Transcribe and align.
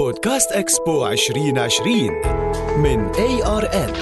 بودكاست 0.00 0.52
إكسبو 0.52 1.06
2020 1.06 1.94
من 2.76 3.10
ARN 3.14 3.92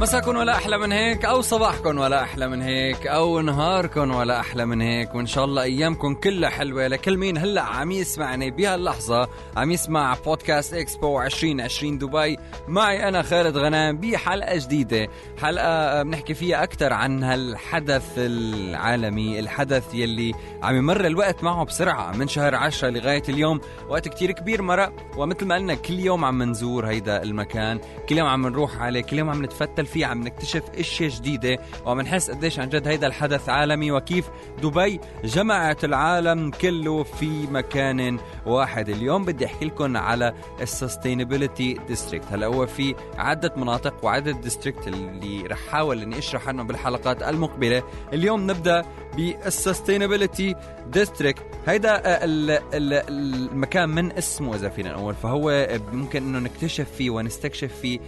مساكم 0.00 0.36
ولا 0.36 0.56
أحلى 0.56 0.78
من 0.78 0.92
هيك 0.92 1.24
أو 1.24 1.40
صباحكم 1.40 1.98
ولا 1.98 2.22
أحلى 2.22 2.48
من 2.48 2.62
هيك 2.62 3.06
أو 3.06 3.40
نهاركم 3.40 4.14
ولا 4.14 4.40
أحلى 4.40 4.66
من 4.66 4.80
هيك 4.80 5.14
وإن 5.14 5.26
شاء 5.26 5.44
الله 5.44 5.62
ايامكم 5.62 6.14
كلها 6.14 6.50
حلوة 6.50 6.86
لكل 6.86 7.16
مين 7.16 7.38
هلأ 7.38 7.62
عم 7.62 7.90
يسمعني 7.90 8.50
بهاللحظة 8.50 9.28
عم 9.56 9.70
يسمع 9.70 10.16
بودكاست 10.26 10.74
إكسبو 10.74 11.22
2020 11.22 11.98
دبي. 11.98 12.38
معي 12.68 13.08
أنا 13.08 13.22
خالد 13.22 13.56
غنام 13.56 13.96
بحلقة 13.96 14.56
جديدة 14.58 15.08
حلقة 15.42 16.02
بنحكي 16.02 16.34
فيها 16.34 16.62
أكثر 16.62 16.92
عن 16.92 17.22
هالحدث 17.22 18.12
العالمي 18.16 19.40
الحدث 19.40 19.94
يلي 19.94 20.34
عم 20.62 20.76
يمر 20.76 21.06
الوقت 21.06 21.44
معه 21.44 21.64
بسرعة 21.64 22.12
من 22.16 22.28
شهر 22.28 22.54
10 22.54 22.88
لغاية 22.90 23.22
اليوم. 23.28 23.60
وقت 23.88 24.08
كتير 24.08 24.32
كبير 24.32 24.62
مرق 24.62 24.92
ومثل 25.16 25.46
ما 25.46 25.54
قلنا 25.54 25.74
كل 25.74 25.98
يوم 25.98 26.24
عم 26.24 26.42
نزور 26.42 26.86
هيدا 26.86 27.22
المكان 27.22 27.80
كل 28.08 28.18
يوم 28.18 28.28
عم 28.28 28.46
نروح 28.46 28.82
عليه 28.82 29.00
كل 29.00 29.18
يوم 29.18 29.30
عم 29.30 29.44
نتفتل 29.44 29.89
فيه 29.92 30.06
عم 30.06 30.22
نكتشف 30.22 30.62
إشياء 30.78 31.10
جديدة 31.10 31.58
وعم 31.86 32.00
نحس 32.00 32.30
قديش 32.30 32.58
عن 32.58 32.68
جد 32.68 32.88
هيدا 32.88 33.06
الحدث 33.06 33.48
عالمي 33.48 33.92
وكيف 33.92 34.30
دبي 34.62 35.00
جمعت 35.24 35.84
العالم 35.84 36.50
كله 36.50 37.02
في 37.02 37.46
مكان 37.46 38.18
واحد. 38.46 38.88
اليوم 38.88 39.24
بدي 39.24 39.46
أحكي 39.46 39.64
لكم 39.64 39.96
على 39.96 40.34
ال 40.60 40.68
sustainability 40.68 41.76
district. 41.88 42.24
هلا 42.30 42.46
هو 42.46 42.66
في 42.66 42.94
عدة 43.18 43.52
مناطق 43.56 44.04
وعدة 44.04 44.32
district 44.32 44.88
اللي 44.88 45.42
رح 45.46 45.58
حاول 45.70 46.02
إني 46.02 46.18
أشرح 46.18 46.48
عنهم 46.48 46.66
بالحلقات 46.66 47.22
المقبلة. 47.22 47.82
اليوم 48.12 48.50
نبدأ 48.50 48.84
بال 49.16 49.33
sustainability 49.33 50.54
district 50.92 51.42
هيدا 51.66 52.24
ال- 52.24 52.60
المكان 52.74 53.88
من 53.88 54.12
اسمه 54.12 54.54
إذا 54.54 54.68
فينا 54.68 54.92
نقول. 54.92 55.14
فهو 55.14 55.68
ممكن 55.92 56.22
إنه 56.22 56.38
نكتشف 56.38 56.86
فيه 56.98 57.10
ونستكشف 57.10 57.72
فيه 57.82 57.98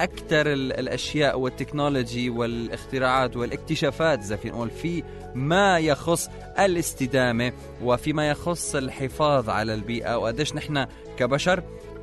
أكثر 0.00 0.52
الأشياء 0.52 1.38
وال 1.38 1.53
technology 1.53 2.30
والاختراعات 2.30 3.36
والاكتشافات 3.36 4.18
إذا 4.18 4.36
فينا 4.36 4.54
نقول 4.54 4.70
في 4.70 5.02
ما 5.34 5.78
يخص 5.78 6.28
الاستدامة 6.58 7.52
وفيما 7.82 8.28
يخص 8.30 8.74
الحفاظ 8.74 9.50
على 9.50 9.74
البيئة. 9.74 10.18
وقديش 10.18 10.54
نحن 10.54 10.86
كبشر 11.18 11.62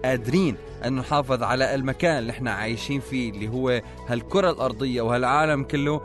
قادرين 0.09 0.55
أن 0.85 0.95
نحافظ 0.95 1.43
على 1.43 1.75
المكان 1.75 2.17
اللي 2.17 2.31
إحنا 2.31 2.51
عايشين 2.51 2.99
فيه 3.01 3.31
اللي 3.31 3.47
هو 3.47 3.81
هالكرة 4.07 4.49
الأرضية 4.51 5.01
وهالعالم 5.01 5.63
كله. 5.63 6.01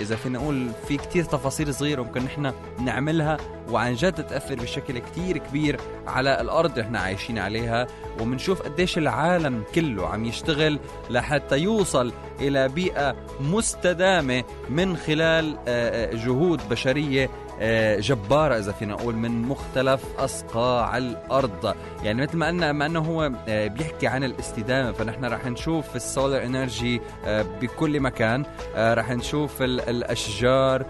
إذا 0.00 0.16
فينا 0.16 0.38
نقول 0.38 0.68
في 0.88 0.96
كتير 0.96 1.24
تفاصيل 1.24 1.74
صغيرة 1.74 2.02
ممكن 2.02 2.22
نحن 2.22 2.52
نعملها 2.84 3.36
وعن 3.70 3.94
جد 3.94 4.26
تأثر 4.26 4.54
بشكل 4.54 4.98
كتير 4.98 5.38
كبير 5.38 5.80
على 6.06 6.40
الأرض 6.40 6.70
اللي 6.70 6.82
إحنا 6.82 6.98
عايشين 7.00 7.38
عليها. 7.38 7.86
ومنشوف 8.20 8.62
قديش 8.62 8.98
العالم 8.98 9.62
كله 9.74 10.08
عم 10.08 10.24
يشتغل 10.24 10.78
لحتى 11.10 11.58
يوصل 11.58 12.12
إلى 12.40 12.68
بيئة 12.68 13.16
مستدامة 13.40 14.44
من 14.70 14.96
خلال 14.96 15.56
آه، 15.68 16.12
آه، 16.12 16.14
جهود 16.14 16.68
بشرية 16.70 17.30
آه، 17.60 18.00
جبارة 18.00 18.58
إذا 18.58 18.72
فينا 18.72 18.92
نقول 18.94 19.14
من 19.16 19.42
مختلف 19.42 20.00
أصقاع 20.18 20.96
الأرض. 20.98 21.74
يعني 22.02 22.22
مثل 22.22 22.36
ما 22.36 22.46
قلنا 22.46 22.72
ما 22.72 22.86
أنه 22.86 23.00
هو 23.00 23.30
بيحكي 23.48 24.06
عن 24.06 24.24
الاستدامة. 24.24 24.92
فنحن 24.92 25.24
رح 25.24 25.46
نشوف 25.46 25.96
السولار 25.96 26.44
إنرجي 26.44 27.00
بكل 27.62 28.00
مكان. 28.00 28.44
رح 28.76 29.10
نشوف 29.10 29.62
ال- 29.62 29.80
الأشجار 29.80 30.82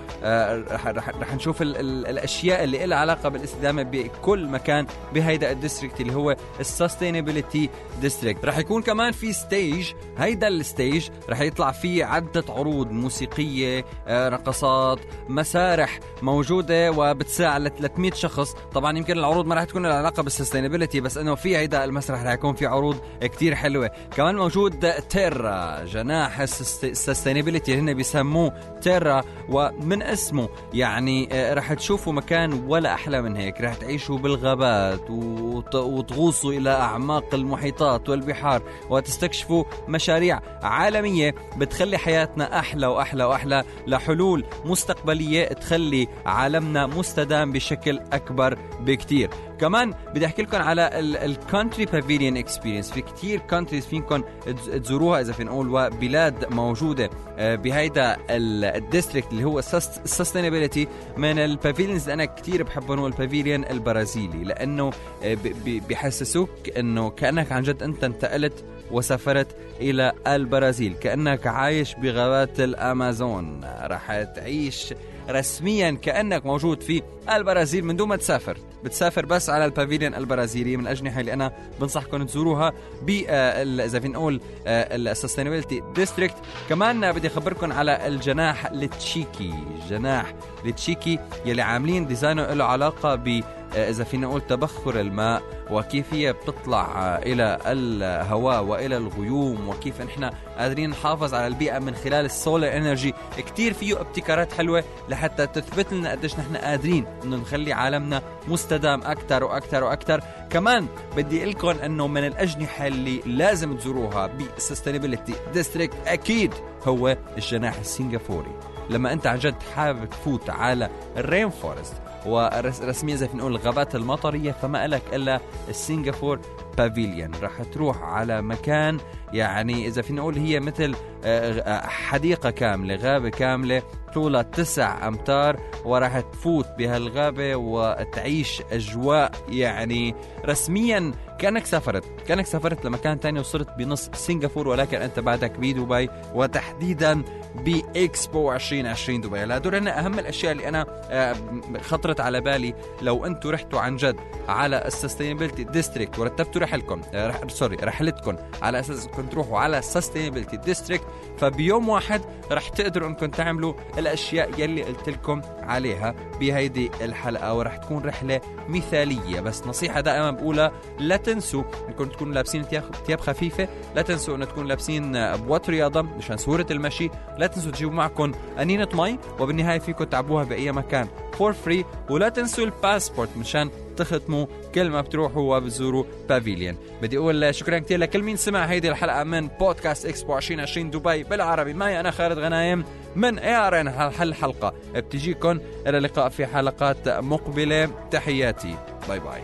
رح, 0.72 0.86
رح, 0.86 1.08
رح 1.08 1.34
نشوف 1.34 1.62
ال 1.62 1.76
ال 1.76 2.06
الأشياء 2.06 2.64
اللي 2.66 2.86
لها 2.86 2.98
علاقة 2.98 3.28
بالاستدامة 3.28 3.82
بكل 3.82 4.46
مكان 4.46 4.86
بهيدا 5.14 5.50
ال 5.50 5.56
district 5.56 6.00
اللي 6.00 6.14
هو 6.14 6.36
ال 6.60 6.68
sustainability 6.68 7.70
district. 8.00 8.44
رح 8.44 8.58
يكون 8.58 8.82
كمان 8.82 9.12
في 9.12 9.32
stage 9.32 9.92
هيدا 10.18 10.48
ال 10.48 10.58
stage 10.58 11.08
رح 11.30 11.40
يطلع 11.40 11.72
فيه 11.72 12.04
عدة 12.04 12.44
عروض 12.48 12.90
موسيقية 12.90 13.84
آه، 14.06 14.28
رقصات 14.28 14.98
مسارح 15.28 15.98
موجودة 16.22 16.90
وبتساع 16.90 17.58
ل 17.58 17.70
300 17.70 18.12
شخص. 18.12 18.54
طبعا 18.74 18.98
يمكن 18.98 19.18
العروض 19.18 19.46
ما 19.46 19.54
رح 19.54 19.64
تكون 19.64 19.86
لها 19.86 19.94
علاقة 19.94 20.22
بال 20.22 20.32
sustainability 20.32 21.00
بس 21.00 21.16
إنه 21.18 21.34
في 21.34 21.56
هيدا 21.56 21.84
المسرح 21.84 22.22
رح 22.22 22.32
يكون 22.32 22.54
في 22.54 22.66
عروض 22.66 22.96
كتير 23.22 23.54
حلوة. 23.54 23.90
كمان 24.16 24.36
موجود 24.36 24.92
تيرا 24.92 25.84
جناح 25.84 26.40
السستينابيلتي 26.40 27.78
هن 27.78 27.94
بيسموه 27.94 28.52
تيرا 28.82 29.24
ومن 29.48 30.02
اسمه 30.02 30.48
يعني 30.74 31.28
آه، 31.32 31.54
رح 31.54 31.72
تشوفوا 31.72 32.12
مكان 32.12 32.52
ولا 32.66 32.94
أحلى 32.94 33.22
من 33.22 33.36
هيك. 33.36 33.60
رح 33.60 33.74
تعيشوا 33.74 34.18
بالغابات 34.18 35.10
وت- 35.10 35.74
وتغوصوا 35.74 36.52
إلى 36.52 36.70
أعماق 36.70 37.34
المحيطات 37.34 38.08
والبحار 38.08 38.62
وتستكشفوا 38.90 39.64
مشاريع 39.88 40.40
عالمية 40.62 41.34
بتخلي 41.56 41.98
حياتنا 41.98 42.58
أحلى 42.58 42.86
وأحلى 42.86 43.24
وأحلى 43.24 43.64
لحلول 43.86 44.44
مستقبلية 44.64 45.44
تخلي 45.48 46.08
عالمنا 46.26 46.86
مستدام 46.86 47.52
بشكل 47.52 48.00
أكبر 48.12 48.58
بكتير. 48.80 49.30
كمان 49.60 49.94
بدي 50.14 50.26
أحكي 50.26 50.42
لكم 50.42 50.56
على 50.62 50.90
ال 51.24 51.32
country 51.32 51.84
pavilion 51.84 52.36
experience 52.36 52.90
في 52.90 53.00
كتير 53.00 53.38
countries 53.38 53.86
فيكم 53.86 54.22
تز- 54.46 54.70
تزوروها 54.82 55.20
إذا 55.20 55.32
فينا 55.32 55.50
نقول 55.50 55.68
وبلاد 55.68 56.52
موجودة. 56.52 57.10
آه، 57.38 57.54
بهيدا 57.54 58.16
ال 58.30 58.42
district 58.42 59.32
اللي 59.32 59.44
هو 59.44 59.58
ال 59.58 59.67
sustainability 59.67 60.88
من 61.16 61.38
ال 61.38 61.45
pavilions 61.45 62.02
اللي 62.02 62.14
أنا 62.14 62.24
كتير 62.24 62.62
بحبهم 62.62 62.98
هو 62.98 63.06
ال 63.06 63.13
pavilion 63.13 63.64
البرازيلي. 63.64 64.44
لأنه 64.44 64.90
آه، 65.24 65.34
ب- 65.34 65.38
ب- 65.64 65.82
بيحسسوك 65.88 66.50
إنه 66.78 67.10
كأنك 67.10 67.52
عن 67.52 67.62
جد 67.62 67.82
أنت 67.82 68.04
انتقلت 68.04 68.64
وسافرت 68.90 69.56
إلى 69.80 70.12
البرازيل. 70.26 70.94
كأنك 70.94 71.46
عايش 71.46 71.94
بغابات 71.94 72.60
الأمازون. 72.60 73.60
رح 73.82 74.22
تعيش 74.22 74.94
رسميا 75.28 75.90
كأنك 75.90 76.46
موجود 76.46 76.82
في 76.82 77.02
البرازيل 77.32 77.84
من 77.84 77.96
دون 77.96 78.08
ما 78.08 78.16
تسافر. 78.16 78.58
بتسافر 78.84 79.26
بس 79.26 79.50
على 79.50 79.64
ال 79.64 79.70
pavilion 79.70 80.14
البرازيلي. 80.14 80.76
من 80.76 80.82
الأجنحة 80.82 81.20
اللي 81.20 81.32
أنا 81.32 81.52
بنصحكم 81.80 82.26
تزوروها 82.26 82.72
ب 83.02 83.22
آه، 83.28 83.62
إذا 83.84 84.00
فينا 84.00 84.14
نقول 84.14 84.40
ال 84.66 84.74
sustainability 84.74 85.82
district 85.94 86.34
كمان 86.68 87.04
آه، 87.04 87.10
بدي 87.12 87.28
أخبركم 87.28 87.72
على 87.72 88.06
الجناح 88.06 88.66
التشيكي 88.66 89.54
الجناح 89.82 90.34
التشيكي 90.64 91.18
يلي 91.44 91.62
عاملين 91.62 92.06
design 92.06 92.46
ه 92.46 92.52
له 92.54 92.64
علاقة 92.64 93.14
ب 93.14 93.42
إذا 93.76 94.04
فينا 94.04 94.26
نقول 94.26 94.40
تبخر 94.40 95.00
الماء 95.00 95.42
وكيف 95.70 96.14
هي 96.14 96.32
بتطلع 96.32 97.16
إلى 97.18 97.58
الهواء 97.66 98.62
وإلى 98.64 98.96
الغيوم 98.96 99.68
وكيف 99.68 100.00
نحن 100.02 100.30
قادرين 100.58 100.90
نحافظ 100.90 101.34
على 101.34 101.46
البيئة 101.46 101.78
من 101.78 101.94
خلال 101.94 102.24
ال 102.24 102.33
solar 102.33 102.76
energy. 102.76 103.14
كتير 103.38 103.72
فيه 103.72 104.00
ابتكارات 104.00 104.52
حلوة 104.52 104.84
لحتى 105.08 105.46
تثبت 105.46 105.92
لنا 105.92 106.10
قديش 106.10 106.34
نحن 106.38 106.56
قادرين 106.56 107.06
إنه 107.24 107.36
نخلي 107.36 107.72
عالمنا 107.72 108.22
مستدام 108.48 109.00
أكثر 109.02 109.44
وأكثر 109.44 109.84
وأكثر 109.84 110.20
كمان 110.50 110.86
بدي 111.16 111.38
أقول 111.38 111.50
لكم 111.50 111.68
إنه 111.68 112.06
من 112.06 112.26
الأجنحة 112.26 112.86
اللي 112.86 113.20
لازم 113.26 113.76
تزوروها 113.76 114.26
بال 114.26 114.40
sustainability 114.40 115.34
district 115.54 115.94
أكيد 116.06 116.54
هو 116.86 117.16
الجناح 117.36 117.78
السنغافوري. 117.78 118.52
لما 118.90 119.12
انت 119.12 119.26
عن 119.26 119.38
جد 119.38 119.62
حابب 119.74 120.04
تفوت 120.04 120.50
على 120.50 120.90
ال 121.16 121.23
rain 121.23 121.50
forest 121.50 121.94
ورسميا 122.26 123.16
زي 123.16 123.28
نقول 123.34 123.52
الغابات 123.52 123.94
المطرية 123.94 124.52
فما 124.52 124.86
لك 124.86 125.02
إلا 125.12 125.40
ال 125.68 125.76
Singapore 125.76 126.40
pavilion. 126.78 127.30
راح 127.42 127.62
تروح 127.62 128.02
على 128.02 128.42
مكان 128.42 128.98
يعني 129.32 129.86
إذا 129.86 130.02
فينا 130.02 130.20
نقول 130.20 130.38
هي 130.38 130.60
مثل 130.60 130.94
آه، 131.24 131.60
آه، 131.60 131.86
حديقة 131.86 132.50
كاملة 132.50 132.94
غابة 132.94 133.28
كاملة 133.28 133.82
طولها 134.14 134.42
تسع 134.42 135.08
أمتار 135.08 135.60
وراح 135.84 136.20
تفوت 136.20 136.66
بهالغابة 136.78 137.56
وتعيش 137.56 138.62
أجواء 138.72 139.32
يعني 139.48 140.14
رسميا 140.46 141.12
كأنك 141.38 141.66
سافرت 141.66 142.04
كأنك 142.28 142.46
سافرت 142.46 142.84
لمكان 142.84 143.20
تاني 143.20 143.40
وصرت 143.40 143.78
بنص 143.78 144.10
سنغافور 144.14 144.68
ولكن 144.68 145.02
أنت 145.02 145.20
بعدك 145.20 145.50
بدبي 145.50 146.08
وتحديدا 146.34 147.22
بإكسبو 147.64 148.52
2020 148.52 149.20
دبي. 149.20 149.38
هلا 149.38 149.56
هدول 149.56 149.74
هن 149.74 149.88
أهم 149.88 150.18
الأشياء 150.18 150.52
اللي 150.52 150.68
أنا 150.68 150.86
آه، 151.10 151.36
خطرت 151.82 152.20
على 152.20 152.40
بالي 152.40 152.74
لو 153.02 153.26
أنتم 153.26 153.50
رحتوا 153.50 153.80
عن 153.80 153.96
جد 153.96 154.16
على 154.48 154.84
ال 154.86 154.92
sustainability 154.92 155.64
district 155.64 156.18
ورتبتوا 156.18 156.60
رحلكم 156.60 157.00
رح 157.14 157.40
sorry 157.48 157.76
رحلتكم 157.76 158.36
على 158.62 158.80
أساس 158.80 159.06
انكم 159.18 159.28
تروحوا 159.28 159.58
على 159.58 159.78
ال 159.78 159.84
sustainability 159.84 160.56
district 160.56 161.04
فبيوم 161.38 161.88
واحد 161.88 162.20
رح 162.52 162.68
تقدروا 162.68 163.08
انكم 163.08 163.26
تعملوا 163.26 163.74
الأشياء 163.98 164.50
يلي 164.58 164.82
قلت 164.82 165.08
لكم 165.08 165.42
عليها 165.62 166.14
بهيدي 166.40 166.90
الحلقة 167.00 167.54
ورح 167.54 167.76
تكون 167.76 168.02
رحلة 168.04 168.40
مثالية. 168.68 169.40
بس 169.40 169.66
نصيحة 169.66 170.00
دائما 170.00 170.30
بقولها 170.30 170.72
لا 170.98 171.16
تنسوا 171.16 171.62
انكم 171.88 172.04
تكونوا 172.04 172.34
لابسين 172.34 172.62
ثياب 173.06 173.20
خفيفة 173.20 173.68
لا 173.94 174.02
تنسوا 174.02 174.36
انه 174.36 174.44
تكونوا 174.44 174.68
لابسين 174.68 175.36
بوط 175.36 175.70
رياضة 175.70 176.02
مشان 176.02 176.36
سهولة 176.36 176.66
المشي 176.70 177.10
لا 177.38 177.46
تنسوا 177.46 177.70
تجيبوا 177.70 177.94
معكم 177.94 178.32
أنينة 178.60 178.88
مي 178.94 179.18
وبالنهاية 179.40 179.78
فيكم 179.78 180.04
تعبوها 180.04 180.44
بأي 180.44 180.72
مكان 180.72 181.08
for 181.32 181.52
free 181.52 181.84
ولا 182.10 182.28
تنسوا 182.28 182.64
الباسبورت 182.64 183.36
مشان 183.36 183.70
تختموا 183.96 184.46
كل 184.74 184.90
ما 184.90 185.00
بتروحوا 185.00 185.56
وبتزوروا 185.56 186.04
pavilion. 186.28 186.76
بدي 187.02 187.18
أقول 187.18 187.54
شكرا 187.54 187.78
كثير 187.78 187.98
لكل 187.98 188.22
مين 188.22 188.36
سمع 188.36 188.64
هيدي 188.64 188.90
الحلقة 188.90 189.24
من 189.24 189.48
بودكاست 189.48 190.06
إكسبو 190.06 190.36
2020 190.36 190.90
دبي 190.90 191.22
بالعربي. 191.22 191.74
معي 191.74 192.00
أنا 192.00 192.10
خالد 192.10 192.38
غنام 192.38 192.84
من 193.16 193.38
ARN 193.38 193.88
هالحلقة. 193.88 194.74
بتجيكم 194.94 195.58
إلى 195.86 195.98
اللقاء 195.98 196.28
في 196.28 196.46
حلقات 196.46 197.08
مقبلة. 197.08 197.90
تحياتي. 198.10 198.74
bye 199.08 199.18
bye. 199.18 199.40